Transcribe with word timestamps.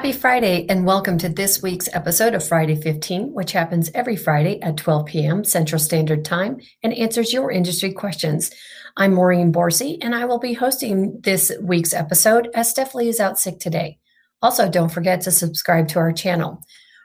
Happy 0.00 0.12
Friday, 0.12 0.64
and 0.70 0.86
welcome 0.86 1.18
to 1.18 1.28
this 1.28 1.62
week's 1.62 1.86
episode 1.92 2.32
of 2.32 2.42
Friday 2.42 2.74
15, 2.74 3.34
which 3.34 3.52
happens 3.52 3.90
every 3.94 4.16
Friday 4.16 4.58
at 4.62 4.78
12 4.78 5.04
p.m. 5.04 5.44
Central 5.44 5.78
Standard 5.78 6.24
Time 6.24 6.58
and 6.82 6.94
answers 6.94 7.34
your 7.34 7.50
industry 7.50 7.92
questions. 7.92 8.50
I'm 8.96 9.12
Maureen 9.12 9.52
Borsey, 9.52 9.98
and 10.00 10.14
I 10.14 10.24
will 10.24 10.38
be 10.38 10.54
hosting 10.54 11.20
this 11.20 11.52
week's 11.60 11.92
episode 11.92 12.48
as 12.54 12.70
Steph 12.70 12.94
Lee 12.94 13.10
is 13.10 13.20
out 13.20 13.38
sick 13.38 13.60
today. 13.60 13.98
Also, 14.40 14.70
don't 14.70 14.88
forget 14.88 15.20
to 15.20 15.30
subscribe 15.30 15.86
to 15.88 15.98
our 15.98 16.12
channel. 16.12 16.62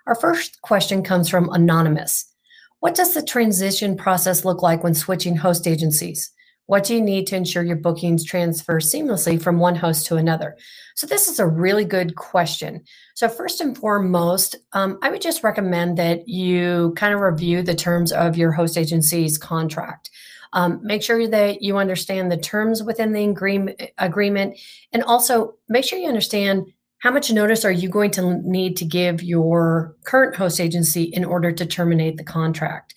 Our 0.07 0.15
first 0.15 0.61
question 0.61 1.03
comes 1.03 1.27
from 1.27 1.49
Anonymous 1.49 2.33
What 2.79 2.95
does 2.95 3.13
the 3.13 3.23
transition 3.23 3.97
process 3.97 4.45
look 4.45 4.61
like 4.61 4.85
when 4.85 4.93
switching 4.93 5.35
host 5.35 5.67
agencies? 5.67 6.31
What 6.67 6.83
do 6.83 6.95
you 6.95 7.01
need 7.01 7.27
to 7.27 7.35
ensure 7.35 7.63
your 7.63 7.75
bookings 7.75 8.23
transfer 8.23 8.79
seamlessly 8.79 9.41
from 9.41 9.59
one 9.59 9.75
host 9.75 10.07
to 10.07 10.15
another? 10.15 10.57
So, 10.95 11.05
this 11.05 11.27
is 11.27 11.39
a 11.39 11.47
really 11.47 11.85
good 11.85 12.15
question. 12.15 12.83
So, 13.13 13.29
first 13.29 13.61
and 13.61 13.77
foremost, 13.77 14.55
um, 14.73 14.97
I 15.01 15.09
would 15.09 15.21
just 15.21 15.43
recommend 15.43 15.97
that 15.97 16.27
you 16.27 16.93
kind 16.97 17.13
of 17.13 17.19
review 17.19 17.61
the 17.61 17.75
terms 17.75 18.11
of 18.11 18.37
your 18.37 18.51
host 18.51 18.77
agency's 18.77 19.37
contract. 19.37 20.09
Um, 20.53 20.79
make 20.81 21.03
sure 21.03 21.27
that 21.27 21.61
you 21.61 21.77
understand 21.77 22.31
the 22.31 22.37
terms 22.37 22.81
within 22.81 23.11
the 23.11 23.25
agreement, 23.25 23.81
agreement, 23.97 24.57
and 24.93 25.03
also 25.03 25.55
make 25.67 25.83
sure 25.83 25.99
you 25.99 26.07
understand 26.07 26.65
how 26.99 27.11
much 27.11 27.31
notice 27.31 27.65
are 27.65 27.71
you 27.71 27.89
going 27.89 28.09
to 28.11 28.41
need 28.49 28.77
to 28.77 28.85
give 28.85 29.21
your 29.21 29.95
current 30.05 30.35
host 30.35 30.59
agency 30.59 31.03
in 31.03 31.23
order 31.23 31.51
to 31.51 31.65
terminate 31.65 32.17
the 32.17 32.23
contract. 32.23 32.95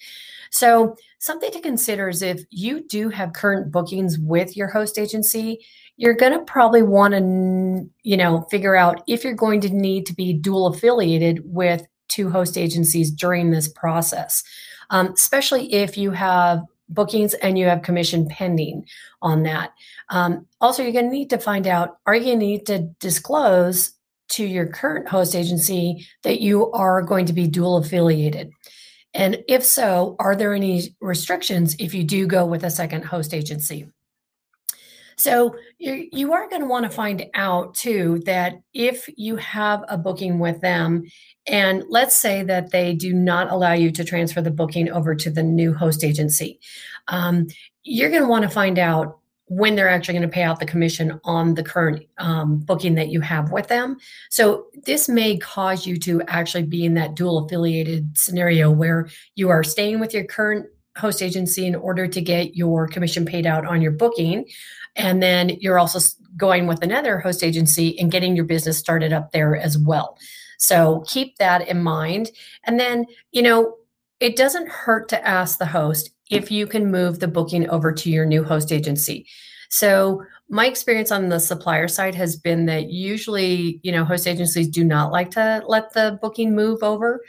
So, 0.51 0.97
something 1.19 1.51
to 1.51 1.61
consider 1.61 2.09
is 2.09 2.23
if 2.23 2.43
you 2.51 2.87
do 2.87 3.09
have 3.09 3.33
current 3.33 3.73
bookings 3.73 4.19
with 4.19 4.57
your 4.57 4.69
host 4.69 4.99
agency, 4.99 5.65
you're 5.97 6.15
going 6.15 6.33
to 6.33 6.45
probably 6.45 6.83
want 6.83 7.13
to, 7.15 7.91
you 8.03 8.17
know, 8.17 8.43
figure 8.51 8.77
out 8.77 9.03
if 9.09 9.25
you're 9.25 9.35
going 9.35 9.61
to 9.63 9.71
need 9.71 10.07
to 10.07 10.15
be 10.15 10.33
dual 10.33 10.69
affiliated 10.69 11.43
with 11.45 11.87
two 12.09 12.31
host 12.31 12.57
agencies 12.57 13.11
during 13.11 13.51
this 13.51 13.69
process, 13.69 14.43
um, 14.91 15.09
especially 15.09 15.73
if 15.73 15.99
you 15.99 16.11
have 16.11 16.63
bookings 16.89 17.35
and 17.35 17.59
you 17.59 17.67
have 17.67 17.83
commission 17.83 18.27
pending 18.29 18.87
on 19.23 19.43
that. 19.43 19.73
Um, 20.09 20.47
also, 20.61 20.83
you're 20.83 20.93
going 20.93 21.07
to 21.07 21.11
need 21.11 21.31
to 21.31 21.39
find 21.39 21.67
out 21.67 21.99
are 22.07 22.15
you 22.15 22.25
going 22.25 22.41
to 22.41 22.47
need 22.47 22.67
to 22.67 22.79
disclose 23.01 23.93
to 24.31 24.45
your 24.45 24.67
current 24.67 25.09
host 25.09 25.35
agency 25.35 26.07
that 26.23 26.41
you 26.41 26.71
are 26.73 27.03
going 27.03 27.27
to 27.27 27.33
be 27.33 27.47
dual 27.47 27.77
affiliated? 27.77 28.51
And 29.15 29.39
if 29.49 29.65
so, 29.65 30.17
are 30.19 30.37
there 30.37 30.55
any 30.55 30.95
restrictions 31.01 31.77
if 31.79 31.95
you 31.95 32.05
do 32.05 32.27
go 32.27 32.45
with 32.47 32.65
a 32.65 32.71
second 32.71 33.05
host 33.05 33.33
agency? 33.33 33.89
So 35.19 35.57
you, 35.79 36.09
you 36.13 36.33
are 36.33 36.49
going 36.49 36.63
to 36.63 36.69
want 36.69 36.85
to 36.85 36.91
find 36.91 37.27
out 37.35 37.75
too 37.75 38.23
that 38.25 38.61
if 38.73 39.09
you 39.17 39.35
have 39.37 39.85
a 39.89 39.99
booking 39.99 40.39
with 40.39 40.61
them, 40.61 41.05
and 41.49 41.83
let's 41.89 42.15
say 42.15 42.45
that 42.45 42.71
they 42.71 42.95
do 42.95 43.13
not 43.13 43.51
allow 43.51 43.73
you 43.73 43.91
to 43.91 44.05
transfer 44.05 44.41
the 44.41 44.53
booking 44.53 44.91
over 44.91 45.17
to 45.17 45.29
the 45.29 45.43
new 45.43 45.75
host 45.75 46.05
agency, 46.05 46.61
um, 47.09 47.49
you're 47.83 48.11
going 48.11 48.23
to 48.23 48.29
want 48.29 48.45
to 48.45 48.49
find 48.49 48.79
out 48.79 49.18
when 49.49 49.75
they're 49.75 49.89
actually 49.89 50.15
going 50.15 50.29
to 50.29 50.35
pay 50.35 50.43
out 50.43 50.61
the 50.61 50.67
commission 50.67 51.19
on 51.25 51.55
the 51.55 51.63
current 51.63 52.05
um, 52.19 52.59
booking 52.59 52.95
that 52.95 53.09
you 53.09 53.21
have 53.21 53.51
with 53.51 53.69
them. 53.69 53.97
So 54.31 54.67
this 54.85 55.09
may 55.09 55.39
cause 55.39 55.87
you 55.87 55.99
to 56.01 56.23
actually 56.29 56.65
be 56.65 56.85
in 56.85 56.95
that 56.95 57.15
dual 57.15 57.45
affiliated 57.45 58.17
scenario 58.17 58.71
where 58.71 59.09
you 59.35 59.49
are 59.49 59.63
staying 59.63 60.01
with 60.01 60.13
your 60.13 60.25
current 60.25 60.67
host 60.97 61.23
agency 61.23 61.67
in 61.67 61.75
order 61.75 62.07
to 62.07 62.21
get 62.21 62.57
your 62.57 62.87
commission 62.89 63.25
paid 63.25 63.47
out 63.47 63.65
on 63.65 63.81
your 63.81 63.93
booking. 63.93 64.45
And 64.97 65.23
then 65.23 65.51
you're 65.61 65.79
also 65.79 66.01
going 66.37 66.67
with 66.67 66.83
another 66.83 67.19
host 67.19 67.43
agency 67.43 67.99
and 67.99 68.11
getting 68.11 68.37
your 68.37 68.45
business 68.45 68.79
started 68.79 69.13
up 69.13 69.33
there 69.33 69.57
as 69.57 69.79
well. 69.79 70.19
So 70.59 71.05
keep 71.07 71.39
that 71.39 71.69
in 71.69 71.83
mind. 71.83 72.31
And 72.65 72.79
then, 72.79 73.07
you 73.31 73.43
know, 73.43 73.77
it 74.21 74.37
doesn't 74.37 74.69
hurt 74.69 75.09
to 75.11 75.27
ask 75.27 75.59
the 75.59 75.67
host 75.67 76.11
if 76.31 76.51
you 76.51 76.67
can 76.67 76.91
move 76.91 77.19
the 77.19 77.29
booking 77.29 77.69
over 77.71 77.93
to 77.93 78.11
your 78.11 78.27
new 78.27 78.45
host 78.45 78.73
agency. 78.73 79.27
So 79.71 80.23
my 80.49 80.67
experience 80.67 81.11
on 81.11 81.29
the 81.29 81.41
supplier 81.41 81.89
side 81.89 82.15
has 82.15 82.37
been 82.37 82.67
that 82.67 82.91
usually, 82.91 83.81
you 83.83 83.93
know, 83.93 84.05
host 84.05 84.27
agencies 84.27 84.69
do 84.69 84.83
not 84.83 85.13
like 85.13 85.31
to 85.33 85.63
let 85.67 85.93
the 85.93 86.19
booking 86.23 86.55
move 86.55 86.83
over. 86.83 87.23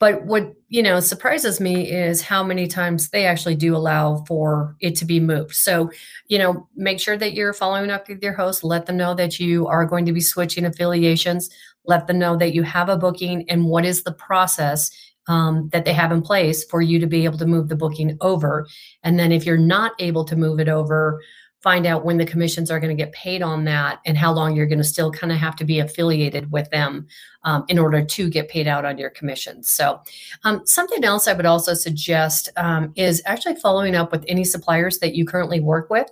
But 0.00 0.24
what, 0.24 0.52
you 0.68 0.82
know, 0.82 0.98
surprises 0.98 1.60
me 1.60 1.90
is 1.90 2.20
how 2.20 2.42
many 2.42 2.66
times 2.66 3.10
they 3.10 3.26
actually 3.26 3.54
do 3.54 3.76
allow 3.76 4.24
for 4.26 4.76
it 4.80 4.96
to 4.96 5.04
be 5.04 5.20
moved. 5.20 5.54
So, 5.54 5.90
you 6.26 6.36
know, 6.36 6.68
make 6.74 6.98
sure 6.98 7.16
that 7.16 7.34
you're 7.34 7.52
following 7.52 7.90
up 7.90 8.08
with 8.08 8.22
your 8.22 8.32
host, 8.32 8.64
let 8.64 8.86
them 8.86 8.96
know 8.96 9.14
that 9.14 9.38
you 9.38 9.68
are 9.68 9.86
going 9.86 10.04
to 10.06 10.12
be 10.12 10.20
switching 10.20 10.66
affiliations, 10.66 11.48
let 11.86 12.08
them 12.08 12.18
know 12.18 12.36
that 12.36 12.54
you 12.54 12.64
have 12.64 12.88
a 12.88 12.98
booking 12.98 13.48
and 13.48 13.66
what 13.66 13.84
is 13.84 14.02
the 14.02 14.12
process 14.12 14.90
um, 15.28 15.68
that 15.72 15.84
they 15.84 15.92
have 15.92 16.12
in 16.12 16.22
place 16.22 16.64
for 16.64 16.82
you 16.82 16.98
to 16.98 17.06
be 17.06 17.24
able 17.24 17.38
to 17.38 17.46
move 17.46 17.68
the 17.68 17.76
booking 17.76 18.16
over. 18.20 18.66
And 19.02 19.18
then 19.18 19.32
if 19.32 19.46
you're 19.46 19.56
not 19.56 19.92
able 19.98 20.24
to 20.24 20.36
move 20.36 20.60
it 20.60 20.68
over, 20.68 21.20
find 21.64 21.86
out 21.86 22.04
when 22.04 22.18
the 22.18 22.26
commissions 22.26 22.70
are 22.70 22.78
going 22.78 22.94
to 22.94 23.02
get 23.02 23.10
paid 23.14 23.40
on 23.40 23.64
that 23.64 23.98
and 24.04 24.18
how 24.18 24.30
long 24.30 24.54
you're 24.54 24.66
going 24.66 24.78
to 24.78 24.84
still 24.84 25.10
kind 25.10 25.32
of 25.32 25.38
have 25.38 25.56
to 25.56 25.64
be 25.64 25.78
affiliated 25.78 26.52
with 26.52 26.68
them 26.68 27.06
um, 27.44 27.64
in 27.68 27.78
order 27.78 28.04
to 28.04 28.28
get 28.28 28.50
paid 28.50 28.68
out 28.68 28.84
on 28.84 28.98
your 28.98 29.08
commissions. 29.08 29.70
So, 29.70 30.02
um, 30.44 30.60
something 30.66 31.02
else 31.04 31.26
I 31.26 31.32
would 31.32 31.46
also 31.46 31.72
suggest 31.72 32.50
um, 32.58 32.92
is 32.96 33.22
actually 33.24 33.56
following 33.56 33.96
up 33.96 34.12
with 34.12 34.26
any 34.28 34.44
suppliers 34.44 34.98
that 34.98 35.14
you 35.14 35.24
currently 35.24 35.60
work 35.60 35.88
with. 35.88 36.06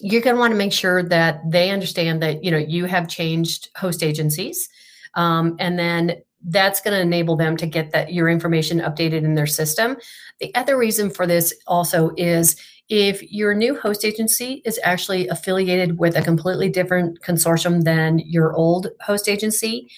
You're 0.00 0.22
going 0.22 0.34
to 0.34 0.40
want 0.40 0.50
to 0.50 0.58
make 0.58 0.72
sure 0.72 1.04
that 1.04 1.48
they 1.48 1.70
understand 1.70 2.20
that 2.22 2.42
you 2.42 2.50
know 2.50 2.58
you 2.58 2.86
have 2.86 3.06
changed 3.06 3.68
host 3.76 4.02
agencies, 4.02 4.68
um, 5.14 5.54
and 5.60 5.78
then 5.78 6.16
that's 6.44 6.80
going 6.80 6.94
to 6.94 7.00
enable 7.00 7.36
them 7.36 7.56
to 7.56 7.66
get 7.66 7.90
that 7.92 8.12
your 8.12 8.28
information 8.28 8.80
updated 8.80 9.24
in 9.24 9.34
their 9.34 9.46
system. 9.46 9.96
The 10.40 10.54
other 10.54 10.76
reason 10.76 11.10
for 11.10 11.26
this 11.26 11.54
also 11.66 12.12
is 12.16 12.56
if 12.88 13.22
your 13.32 13.54
new 13.54 13.76
host 13.76 14.04
agency 14.04 14.62
is 14.64 14.78
actually 14.84 15.26
affiliated 15.28 15.98
with 15.98 16.16
a 16.16 16.22
completely 16.22 16.68
different 16.68 17.20
consortium 17.20 17.82
than 17.84 18.20
your 18.20 18.54
old 18.54 18.88
host 19.00 19.28
agency, 19.28 19.90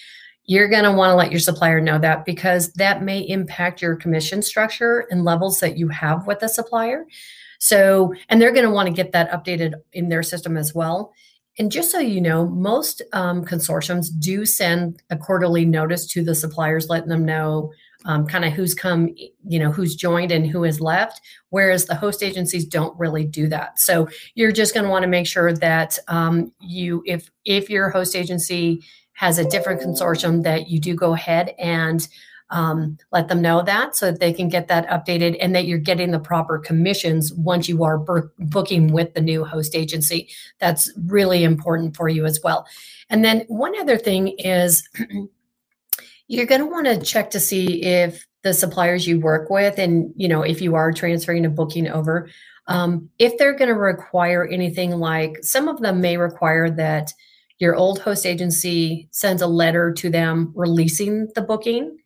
you're 0.45 0.67
going 0.69 0.83
to 0.83 0.91
want 0.91 1.11
to 1.11 1.15
let 1.15 1.31
your 1.31 1.39
supplier 1.39 1.79
know 1.79 1.99
that 1.99 2.25
because 2.25 2.73
that 2.73 3.03
may 3.03 3.19
impact 3.19 3.81
your 3.81 3.95
commission 3.95 4.41
structure 4.41 5.05
and 5.11 5.23
levels 5.23 5.59
that 5.59 5.77
you 5.77 5.87
have 5.89 6.25
with 6.25 6.39
the 6.39 6.47
supplier. 6.47 7.05
So, 7.59 8.15
and 8.29 8.41
they're 8.41 8.53
going 8.53 8.65
to 8.65 8.71
want 8.71 8.87
to 8.87 8.93
get 8.93 9.11
that 9.11 9.29
updated 9.31 9.73
in 9.93 10.09
their 10.09 10.23
system 10.23 10.57
as 10.57 10.73
well. 10.73 11.13
And 11.59 11.69
just 11.69 11.91
so 11.91 11.99
you 11.99 12.21
know, 12.21 12.47
most 12.47 13.01
um, 13.11 13.43
consortiums 13.45 14.07
do 14.17 14.45
send 14.45 15.03
a 15.09 15.17
quarterly 15.17 15.65
notice 15.65 16.07
to 16.07 16.23
the 16.23 16.33
suppliers, 16.33 16.87
letting 16.87 17.09
them 17.09 17.25
know 17.25 17.73
um, 18.05 18.25
kind 18.25 18.45
of 18.45 18.53
who's 18.53 18.73
come, 18.73 19.13
you 19.45 19.59
know, 19.59 19.69
who's 19.69 19.93
joined 19.93 20.31
and 20.31 20.47
who 20.47 20.63
has 20.63 20.79
left, 20.79 21.19
whereas 21.49 21.85
the 21.85 21.95
host 21.95 22.23
agencies 22.23 22.63
don't 22.65 22.97
really 22.97 23.25
do 23.25 23.47
that. 23.49 23.77
So 23.77 24.07
you're 24.35 24.53
just 24.53 24.73
going 24.73 24.85
to 24.85 24.89
want 24.89 25.03
to 25.03 25.09
make 25.09 25.27
sure 25.27 25.53
that 25.53 25.99
um, 26.07 26.53
you, 26.61 27.03
if 27.05 27.29
if 27.43 27.69
your 27.69 27.89
host 27.89 28.15
agency 28.15 28.81
has 29.13 29.37
a 29.37 29.49
different 29.49 29.81
consortium, 29.81 30.43
that 30.43 30.69
you 30.69 30.79
do 30.79 30.95
go 30.95 31.13
ahead 31.13 31.53
and 31.59 32.07
um, 32.51 32.97
let 33.11 33.27
them 33.27 33.41
know 33.41 33.61
that 33.61 33.95
so 33.95 34.11
that 34.11 34.19
they 34.19 34.33
can 34.33 34.49
get 34.49 34.67
that 34.67 34.87
updated 34.87 35.37
and 35.39 35.55
that 35.55 35.65
you're 35.65 35.77
getting 35.77 36.11
the 36.11 36.19
proper 36.19 36.57
commissions 36.57 37.31
once 37.33 37.69
you 37.69 37.83
are 37.83 37.97
ber- 37.97 38.31
booking 38.39 38.91
with 38.91 39.13
the 39.13 39.21
new 39.21 39.43
host 39.43 39.75
agency. 39.75 40.29
That's 40.59 40.91
really 41.05 41.43
important 41.43 41.95
for 41.95 42.09
you 42.09 42.25
as 42.25 42.39
well. 42.43 42.67
And 43.09 43.23
then 43.23 43.41
one 43.47 43.77
other 43.79 43.97
thing 43.97 44.29
is 44.39 44.87
you're 46.27 46.45
going 46.45 46.61
to 46.61 46.67
want 46.67 46.85
to 46.85 46.99
check 46.99 47.31
to 47.31 47.39
see 47.39 47.83
if 47.83 48.25
the 48.43 48.53
suppliers 48.53 49.05
you 49.05 49.19
work 49.19 49.49
with 49.49 49.77
and 49.77 50.13
you 50.15 50.27
know 50.27 50.43
if 50.43 50.61
you 50.61 50.75
are 50.75 50.93
transferring 50.93 51.45
a 51.45 51.49
booking 51.49 51.89
over 51.89 52.29
um, 52.67 53.09
if 53.19 53.37
they're 53.37 53.57
going 53.57 53.67
to 53.67 53.75
require 53.75 54.47
anything 54.47 54.91
like 54.91 55.37
some 55.41 55.67
of 55.67 55.81
them 55.81 55.99
may 55.99 56.15
require 56.15 56.69
that 56.69 57.11
your 57.57 57.75
old 57.75 57.99
host 57.99 58.25
agency 58.25 59.09
sends 59.11 59.41
a 59.41 59.47
letter 59.47 59.91
to 59.91 60.09
them 60.09 60.53
releasing 60.55 61.27
the 61.35 61.41
booking 61.41 61.97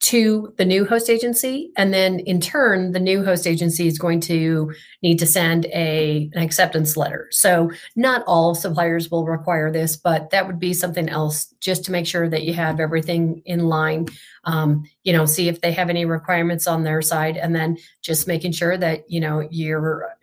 to 0.00 0.54
the 0.56 0.64
new 0.64 0.84
host 0.84 1.10
agency. 1.10 1.72
And 1.76 1.92
then 1.92 2.20
in 2.20 2.40
turn 2.40 2.92
the 2.92 3.00
new 3.00 3.24
host 3.24 3.46
agency 3.46 3.88
is 3.88 3.98
going 3.98 4.20
to 4.20 4.72
need 5.02 5.18
to 5.18 5.26
send 5.26 5.66
a 5.66 6.30
an 6.34 6.42
acceptance 6.42 6.96
letter. 6.96 7.28
So 7.30 7.70
not 7.96 8.22
all 8.26 8.54
suppliers 8.54 9.10
will 9.10 9.26
require 9.26 9.72
this 9.72 9.96
but 9.96 10.30
that 10.30 10.46
would 10.46 10.60
be 10.60 10.72
something 10.72 11.08
else 11.08 11.52
just 11.60 11.84
to 11.86 11.92
make 11.92 12.06
sure 12.06 12.28
that 12.28 12.44
you 12.44 12.54
have 12.54 12.80
everything 12.80 13.42
in 13.44 13.66
line. 13.68 14.06
Um, 14.44 14.84
you 15.02 15.12
know 15.12 15.26
see 15.26 15.48
if 15.48 15.60
they 15.60 15.72
have 15.72 15.90
any 15.90 16.04
requirements 16.04 16.66
on 16.66 16.84
their 16.84 17.02
side 17.02 17.36
and 17.36 17.54
then 17.54 17.76
just 18.00 18.28
making 18.28 18.52
sure 18.52 18.76
that 18.76 19.10
you 19.10 19.20
know 19.20 19.46
you're 19.50 20.16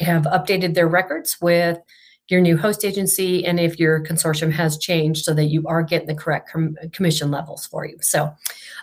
have 0.00 0.22
updated 0.24 0.74
their 0.74 0.88
records 0.88 1.40
with 1.40 1.78
your 2.28 2.40
new 2.40 2.56
host 2.56 2.84
agency 2.84 3.44
and 3.44 3.60
if 3.60 3.78
your 3.78 4.02
consortium 4.02 4.50
has 4.50 4.78
changed 4.78 5.24
so 5.24 5.34
that 5.34 5.46
you 5.46 5.66
are 5.66 5.82
getting 5.82 6.06
the 6.06 6.14
correct 6.14 6.50
com- 6.50 6.76
commission 6.92 7.30
levels 7.30 7.66
for 7.66 7.84
you. 7.84 7.96
So, 8.00 8.34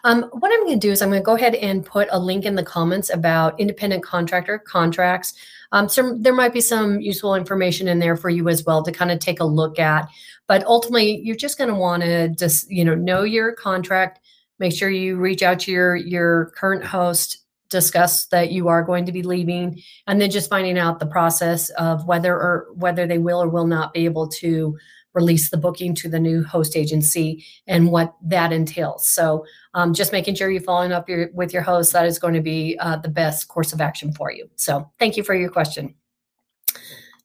um, 0.04 0.24
what 0.32 0.52
I'm 0.52 0.64
going 0.66 0.80
to 0.80 0.88
do 0.88 0.92
is 0.92 1.02
I'm 1.02 1.10
going 1.10 1.22
to 1.22 1.26
go 1.26 1.36
ahead 1.36 1.56
and 1.56 1.86
put 1.86 2.08
a 2.12 2.20
link 2.20 2.46
in 2.46 2.56
the 2.56 2.64
comments 2.64 3.10
about 3.10 3.60
independent 3.60 4.04
contractor 4.04 4.60
contracts. 4.60 5.34
Um, 5.72 5.90
so 5.90 6.16
there 6.18 6.34
might 6.34 6.54
be 6.54 6.62
some 6.62 7.00
useful 7.00 7.36
information 7.36 7.88
in 7.88 8.00
there 8.00 8.18
for 8.18 8.30
you 8.30 8.50
as 8.50 8.66
well 8.66 8.84
to 8.84 8.92
kind 8.92 9.12
of 9.12 9.20
take 9.20 9.40
a 9.40 9.46
look 9.46 9.80
at. 9.80 10.08
But 10.48 10.66
ultimately, 10.66 11.22
you're 11.24 11.36
just 11.36 11.58
going 11.58 11.70
to 11.70 11.76
want 11.76 12.04
to 12.04 12.30
just 12.30 12.70
you 12.70 12.84
know 12.84 12.96
know 12.96 13.24
your 13.24 13.54
contract. 13.54 14.20
Make 14.60 14.74
sure 14.74 14.90
you 14.90 15.18
reach 15.18 15.42
out 15.42 15.60
to 15.62 15.72
your 15.72 15.96
your 15.96 16.52
current 16.58 16.84
host 16.84 17.41
discuss 17.72 18.28
that 18.28 18.52
you 18.52 18.68
are 18.68 18.84
going 18.84 19.06
to 19.06 19.12
be 19.12 19.24
leaving 19.24 19.82
and 20.06 20.22
then 20.22 20.30
just 20.30 20.50
finding 20.50 20.78
out 20.78 21.00
the 21.00 21.06
process 21.08 21.70
of 21.72 22.06
whether 22.06 22.36
or 22.36 22.68
whether 22.76 23.08
they 23.08 23.18
will 23.18 23.42
or 23.42 23.50
will 23.50 23.66
not 23.66 23.94
be 23.94 24.06
able 24.06 24.28
to 24.28 24.78
release 25.14 25.50
the 25.50 25.58
booking 25.58 25.94
to 25.96 26.08
the 26.08 26.20
new 26.20 26.44
host 26.44 26.78
agency 26.78 27.44
and 27.68 27.92
what 27.92 28.14
that 28.24 28.54
entails. 28.54 29.08
So 29.08 29.46
um, 29.74 29.94
just 29.94 30.12
making 30.12 30.36
sure 30.36 30.50
you're 30.50 30.62
following 30.62 30.92
up 30.92 31.10
your, 31.10 31.30
with 31.34 31.54
your 31.54 31.64
host 31.64 31.92
that 31.94 32.06
is 32.06 32.20
going 32.20 32.34
to 32.34 32.42
be 32.42 32.78
uh, 32.80 32.98
the 32.98 33.10
best 33.10 33.48
course 33.48 33.74
of 33.74 33.82
action 33.82 34.14
for 34.14 34.32
you. 34.32 34.50
So 34.56 34.90
thank 35.00 35.18
you 35.18 35.24
for 35.24 35.36
your 35.36 35.50
question. 35.50 35.96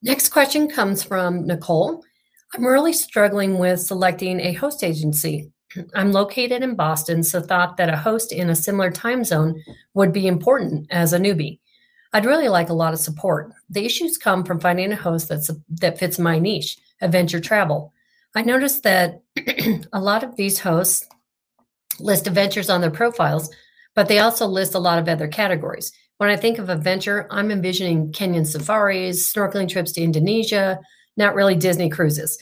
Next 0.02 0.30
question 0.30 0.68
comes 0.68 1.02
from 1.02 1.46
nicole. 1.46 2.02
I'm 2.54 2.66
really 2.66 2.92
struggling 2.92 3.58
with 3.58 3.80
selecting 3.80 4.40
a 4.40 4.52
host 4.52 4.82
agency 4.82 5.52
I'm 5.94 6.12
located 6.12 6.62
in 6.62 6.74
Boston, 6.74 7.22
so 7.22 7.40
thought 7.40 7.76
that 7.76 7.88
a 7.88 7.96
host 7.96 8.32
in 8.32 8.50
a 8.50 8.56
similar 8.56 8.90
time 8.90 9.24
zone 9.24 9.62
would 9.94 10.12
be 10.12 10.26
important 10.26 10.86
as 10.90 11.12
a 11.12 11.18
newbie. 11.18 11.60
I'd 12.12 12.26
really 12.26 12.48
like 12.48 12.68
a 12.68 12.74
lot 12.74 12.94
of 12.94 13.00
support. 13.00 13.52
The 13.68 13.84
issues 13.84 14.18
come 14.18 14.44
from 14.44 14.60
finding 14.60 14.92
a 14.92 14.96
host 14.96 15.28
that's 15.28 15.50
that 15.80 15.98
fits 15.98 16.18
my 16.18 16.38
niche, 16.38 16.78
adventure 17.00 17.40
travel. 17.40 17.92
I 18.34 18.42
noticed 18.42 18.82
that 18.84 19.22
a 19.92 20.00
lot 20.00 20.22
of 20.22 20.36
these 20.36 20.60
hosts 20.60 21.06
list 21.98 22.26
adventures 22.26 22.70
on 22.70 22.80
their 22.80 22.90
profiles, 22.90 23.50
but 23.94 24.08
they 24.08 24.18
also 24.18 24.46
list 24.46 24.74
a 24.74 24.78
lot 24.78 24.98
of 24.98 25.08
other 25.08 25.28
categories. 25.28 25.92
When 26.18 26.30
I 26.30 26.36
think 26.36 26.58
of 26.58 26.68
adventure, 26.68 27.26
I'm 27.30 27.50
envisioning 27.50 28.12
Kenyan 28.12 28.46
safaris, 28.46 29.32
snorkeling 29.32 29.68
trips 29.68 29.92
to 29.92 30.02
Indonesia, 30.02 30.78
not 31.16 31.34
really 31.34 31.54
Disney 31.54 31.90
cruises. 31.90 32.38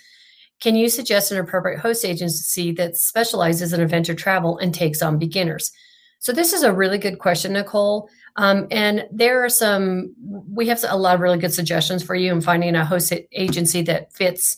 Can 0.60 0.76
you 0.76 0.88
suggest 0.88 1.32
an 1.32 1.38
appropriate 1.38 1.80
host 1.80 2.04
agency 2.04 2.72
that 2.72 2.96
specializes 2.96 3.72
in 3.72 3.80
adventure 3.80 4.14
travel 4.14 4.58
and 4.58 4.74
takes 4.74 5.02
on 5.02 5.18
beginners? 5.18 5.72
So, 6.20 6.32
this 6.32 6.52
is 6.52 6.62
a 6.62 6.72
really 6.72 6.98
good 6.98 7.18
question, 7.18 7.52
Nicole. 7.52 8.08
Um, 8.36 8.66
and 8.70 9.06
there 9.12 9.44
are 9.44 9.50
some, 9.50 10.14
we 10.18 10.66
have 10.68 10.82
a 10.88 10.96
lot 10.96 11.14
of 11.14 11.20
really 11.20 11.38
good 11.38 11.52
suggestions 11.52 12.02
for 12.02 12.14
you 12.14 12.32
in 12.32 12.40
finding 12.40 12.74
a 12.74 12.84
host 12.84 13.12
agency 13.32 13.82
that 13.82 14.12
fits 14.12 14.56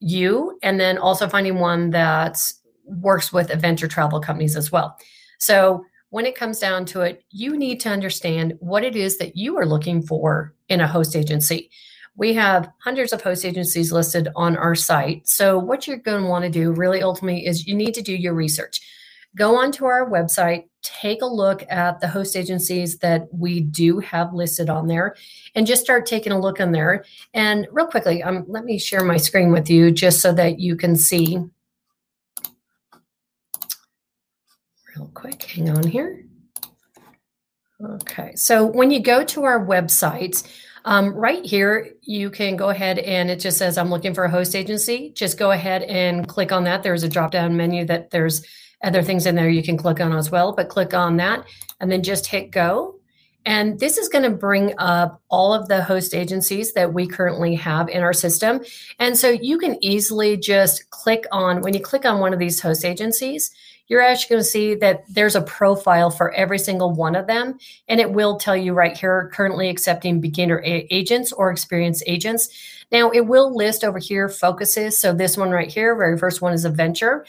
you, 0.00 0.58
and 0.62 0.80
then 0.80 0.98
also 0.98 1.28
finding 1.28 1.58
one 1.60 1.90
that 1.90 2.40
works 2.84 3.32
with 3.32 3.50
adventure 3.50 3.88
travel 3.88 4.20
companies 4.20 4.56
as 4.56 4.72
well. 4.72 4.98
So, 5.38 5.84
when 6.10 6.26
it 6.26 6.34
comes 6.34 6.58
down 6.58 6.86
to 6.86 7.02
it, 7.02 7.22
you 7.30 7.56
need 7.56 7.80
to 7.80 7.90
understand 7.90 8.54
what 8.60 8.82
it 8.82 8.96
is 8.96 9.18
that 9.18 9.36
you 9.36 9.56
are 9.58 9.66
looking 9.66 10.02
for 10.02 10.54
in 10.68 10.80
a 10.80 10.88
host 10.88 11.14
agency 11.14 11.70
we 12.18 12.34
have 12.34 12.68
hundreds 12.78 13.12
of 13.12 13.22
host 13.22 13.44
agencies 13.44 13.92
listed 13.92 14.28
on 14.34 14.56
our 14.56 14.74
site. 14.74 15.26
So, 15.28 15.56
what 15.56 15.86
you're 15.86 15.96
going 15.96 16.24
to 16.24 16.28
want 16.28 16.44
to 16.44 16.50
do 16.50 16.72
really 16.72 17.00
ultimately 17.00 17.46
is 17.46 17.66
you 17.66 17.76
need 17.76 17.94
to 17.94 18.02
do 18.02 18.12
your 18.12 18.34
research. 18.34 18.80
Go 19.36 19.56
onto 19.56 19.84
our 19.84 20.10
website, 20.10 20.64
take 20.82 21.22
a 21.22 21.26
look 21.26 21.64
at 21.70 22.00
the 22.00 22.08
host 22.08 22.36
agencies 22.36 22.98
that 22.98 23.28
we 23.32 23.60
do 23.60 24.00
have 24.00 24.34
listed 24.34 24.68
on 24.68 24.88
there, 24.88 25.14
and 25.54 25.66
just 25.66 25.84
start 25.84 26.06
taking 26.06 26.32
a 26.32 26.40
look 26.40 26.60
on 26.60 26.72
there. 26.72 27.04
And 27.34 27.68
real 27.70 27.86
quickly, 27.86 28.20
um, 28.22 28.44
let 28.48 28.64
me 28.64 28.78
share 28.78 29.04
my 29.04 29.16
screen 29.16 29.52
with 29.52 29.70
you 29.70 29.92
just 29.92 30.20
so 30.20 30.32
that 30.32 30.58
you 30.58 30.74
can 30.74 30.96
see. 30.96 31.38
Real 34.96 35.10
quick, 35.14 35.40
hang 35.44 35.70
on 35.70 35.86
here. 35.86 36.27
Okay, 37.84 38.34
so 38.34 38.66
when 38.66 38.90
you 38.90 39.00
go 39.00 39.22
to 39.24 39.44
our 39.44 39.64
website, 39.64 40.44
um, 40.84 41.14
right 41.14 41.44
here, 41.44 41.92
you 42.02 42.28
can 42.28 42.56
go 42.56 42.70
ahead 42.70 42.98
and 42.98 43.30
it 43.30 43.38
just 43.38 43.56
says, 43.56 43.78
I'm 43.78 43.90
looking 43.90 44.14
for 44.14 44.24
a 44.24 44.30
host 44.30 44.56
agency. 44.56 45.12
Just 45.14 45.38
go 45.38 45.52
ahead 45.52 45.82
and 45.82 46.26
click 46.26 46.50
on 46.50 46.64
that. 46.64 46.82
There's 46.82 47.04
a 47.04 47.08
drop 47.08 47.30
down 47.30 47.56
menu 47.56 47.84
that 47.84 48.10
there's 48.10 48.44
other 48.82 49.02
things 49.02 49.26
in 49.26 49.34
there 49.34 49.48
you 49.48 49.62
can 49.62 49.76
click 49.76 50.00
on 50.00 50.12
as 50.12 50.30
well, 50.30 50.52
but 50.52 50.68
click 50.68 50.92
on 50.94 51.16
that 51.18 51.44
and 51.80 51.90
then 51.90 52.02
just 52.02 52.26
hit 52.26 52.50
go. 52.50 52.97
And 53.46 53.80
this 53.80 53.96
is 53.96 54.08
going 54.08 54.24
to 54.24 54.36
bring 54.36 54.74
up 54.78 55.22
all 55.30 55.54
of 55.54 55.68
the 55.68 55.82
host 55.82 56.14
agencies 56.14 56.74
that 56.74 56.92
we 56.92 57.06
currently 57.06 57.54
have 57.54 57.88
in 57.88 58.02
our 58.02 58.12
system. 58.12 58.60
And 58.98 59.16
so 59.16 59.30
you 59.30 59.58
can 59.58 59.82
easily 59.82 60.36
just 60.36 60.90
click 60.90 61.24
on, 61.32 61.62
when 61.62 61.72
you 61.72 61.80
click 61.80 62.04
on 62.04 62.20
one 62.20 62.32
of 62.32 62.38
these 62.38 62.60
host 62.60 62.84
agencies, 62.84 63.50
you're 63.86 64.02
actually 64.02 64.34
going 64.34 64.44
to 64.44 64.50
see 64.50 64.74
that 64.74 65.04
there's 65.08 65.34
a 65.34 65.40
profile 65.40 66.10
for 66.10 66.32
every 66.34 66.58
single 66.58 66.92
one 66.92 67.16
of 67.16 67.26
them. 67.26 67.58
And 67.88 68.00
it 68.00 68.12
will 68.12 68.36
tell 68.36 68.56
you 68.56 68.74
right 68.74 68.94
here, 68.96 69.30
currently 69.32 69.70
accepting 69.70 70.20
beginner 70.20 70.60
a- 70.60 70.86
agents 70.90 71.32
or 71.32 71.50
experienced 71.50 72.04
agents. 72.06 72.50
Now, 72.92 73.10
it 73.10 73.22
will 73.22 73.56
list 73.56 73.84
over 73.84 73.98
here 73.98 74.28
focuses. 74.28 74.98
So 74.98 75.14
this 75.14 75.38
one 75.38 75.50
right 75.50 75.72
here, 75.72 75.96
very 75.96 76.18
first 76.18 76.42
one 76.42 76.52
is 76.52 76.66
a 76.66 76.70
venture 76.70 77.24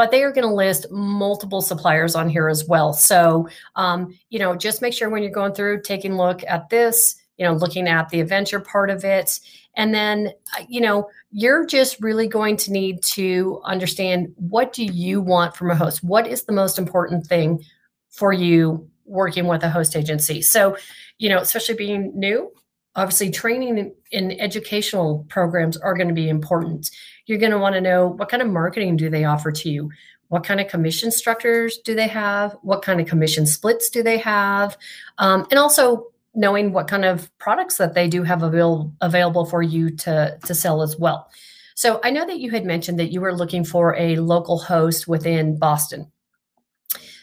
but 0.00 0.10
they 0.10 0.22
are 0.22 0.32
going 0.32 0.48
to 0.48 0.54
list 0.54 0.90
multiple 0.90 1.60
suppliers 1.60 2.14
on 2.14 2.26
here 2.26 2.48
as 2.48 2.64
well. 2.64 2.94
So, 2.94 3.46
um, 3.76 4.18
you 4.30 4.38
know, 4.38 4.56
just 4.56 4.80
make 4.80 4.94
sure 4.94 5.10
when 5.10 5.22
you're 5.22 5.30
going 5.30 5.52
through, 5.52 5.82
taking 5.82 6.12
a 6.12 6.16
look 6.16 6.42
at 6.48 6.70
this, 6.70 7.16
you 7.36 7.44
know, 7.44 7.52
looking 7.52 7.86
at 7.86 8.08
the 8.08 8.20
adventure 8.20 8.60
part 8.60 8.88
of 8.88 9.04
it, 9.04 9.38
and 9.76 9.92
then, 9.92 10.32
uh, 10.58 10.64
you 10.70 10.80
know, 10.80 11.10
you're 11.32 11.66
just 11.66 12.00
really 12.00 12.26
going 12.26 12.56
to 12.56 12.72
need 12.72 13.02
to 13.02 13.60
understand 13.66 14.32
what 14.36 14.72
do 14.72 14.86
you 14.86 15.20
want 15.20 15.54
from 15.54 15.70
a 15.70 15.76
host? 15.76 16.02
What 16.02 16.26
is 16.26 16.44
the 16.44 16.52
most 16.52 16.78
important 16.78 17.26
thing 17.26 17.62
for 18.08 18.32
you 18.32 18.88
working 19.04 19.48
with 19.48 19.62
a 19.64 19.68
host 19.68 19.94
agency? 19.94 20.40
So, 20.40 20.78
you 21.18 21.28
know, 21.28 21.40
especially 21.40 21.74
being 21.74 22.10
new, 22.18 22.50
obviously 22.96 23.30
training 23.30 23.94
and 24.12 24.40
educational 24.40 25.24
programs 25.28 25.76
are 25.76 25.94
going 25.94 26.08
to 26.08 26.14
be 26.14 26.28
important. 26.28 26.90
You're 27.26 27.38
going 27.38 27.52
to 27.52 27.58
want 27.58 27.74
to 27.74 27.80
know 27.80 28.08
what 28.08 28.28
kind 28.28 28.42
of 28.42 28.48
marketing 28.48 28.96
do 28.96 29.08
they 29.08 29.24
offer 29.24 29.52
to 29.52 29.70
you? 29.70 29.90
What 30.28 30.44
kind 30.44 30.60
of 30.60 30.68
commission 30.68 31.10
structures 31.10 31.78
do 31.78 31.94
they 31.94 32.08
have? 32.08 32.56
What 32.62 32.82
kind 32.82 33.00
of 33.00 33.06
commission 33.06 33.46
splits 33.46 33.90
do 33.90 34.02
they 34.02 34.18
have? 34.18 34.76
Um, 35.18 35.46
and 35.50 35.58
also 35.58 36.06
knowing 36.34 36.72
what 36.72 36.88
kind 36.88 37.04
of 37.04 37.36
products 37.38 37.76
that 37.78 37.94
they 37.94 38.08
do 38.08 38.22
have 38.22 38.42
avail- 38.42 38.92
available 39.00 39.44
for 39.44 39.62
you 39.62 39.90
to, 39.90 40.38
to 40.44 40.54
sell 40.54 40.82
as 40.82 40.96
well. 40.96 41.28
So 41.74 42.00
I 42.04 42.10
know 42.10 42.26
that 42.26 42.38
you 42.38 42.50
had 42.50 42.64
mentioned 42.64 42.98
that 43.00 43.10
you 43.10 43.20
were 43.20 43.34
looking 43.34 43.64
for 43.64 43.96
a 43.96 44.16
local 44.16 44.58
host 44.58 45.08
within 45.08 45.58
Boston. 45.58 46.10